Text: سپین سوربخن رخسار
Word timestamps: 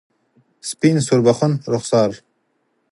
سپین 0.69 0.97
سوربخن 1.07 1.51
رخسار 1.73 2.11